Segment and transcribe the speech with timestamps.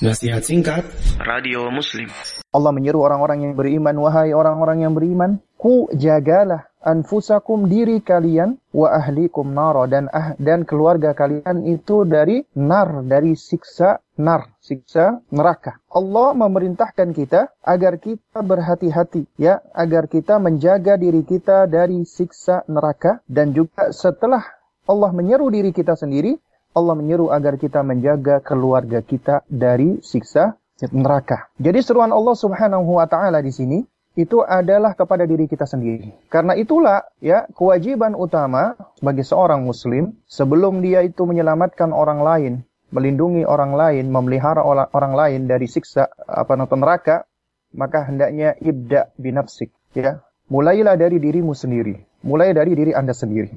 [0.00, 0.88] Nasihat singkat.
[1.20, 2.08] Radio Muslim.
[2.56, 8.96] Allah menyeru orang-orang yang beriman Wahai orang-orang yang beriman Ku jagalah anfusakum diri kalian Wa
[8.96, 9.84] ahlikum nara.
[9.84, 15.76] Dan, ah, dan keluarga kalian itu dari nar Dari siksa nar Siksa neraka.
[15.92, 23.20] Allah memerintahkan kita agar kita berhati-hati ya Agar kita menjaga diri kita dari siksa neraka.
[23.28, 24.48] Dan juga setelah
[24.88, 26.40] Allah menyeru diri kita sendiri
[26.70, 30.54] Allah menyeru agar kita menjaga keluarga kita dari siksa
[30.88, 31.50] neraka.
[31.60, 33.78] Jadi seruan Allah Subhanahu wa taala di sini
[34.16, 36.10] itu adalah kepada diri kita sendiri.
[36.32, 42.52] Karena itulah ya kewajiban utama bagi seorang muslim sebelum dia itu menyelamatkan orang lain,
[42.90, 47.28] melindungi orang lain, memelihara orang lain dari siksa apa neraka,
[47.76, 50.22] maka hendaknya ibda binafsik ya.
[50.50, 51.94] Mulailah dari dirimu sendiri,
[52.26, 53.54] mulai dari diri Anda sendiri.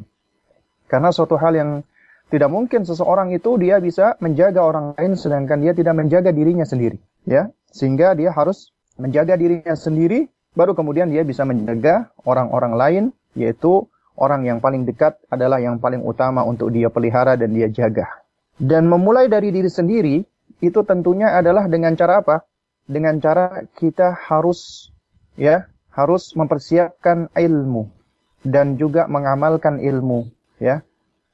[0.85, 1.69] Karena suatu hal yang
[2.33, 6.97] tidak mungkin seseorang itu dia bisa menjaga orang lain sedangkan dia tidak menjaga dirinya sendiri,
[7.29, 7.53] ya.
[7.69, 13.03] Sehingga dia harus menjaga dirinya sendiri baru kemudian dia bisa menjaga orang-orang lain
[13.37, 13.85] yaitu
[14.17, 18.09] orang yang paling dekat adalah yang paling utama untuk dia pelihara dan dia jaga.
[18.57, 20.25] Dan memulai dari diri sendiri
[20.57, 22.49] itu tentunya adalah dengan cara apa?
[22.89, 24.89] Dengan cara kita harus
[25.37, 27.93] ya, harus mempersiapkan ilmu
[28.41, 30.81] dan juga mengamalkan ilmu, ya.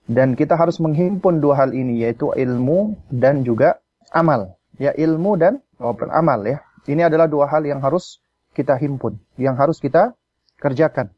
[0.09, 3.77] Dan kita harus menghimpun dua hal ini yaitu ilmu dan juga
[4.09, 4.57] amal.
[4.81, 5.61] Ya ilmu dan
[6.09, 6.65] amal ya.
[6.89, 8.17] Ini adalah dua hal yang harus
[8.57, 10.17] kita himpun, yang harus kita
[10.57, 11.13] kerjakan.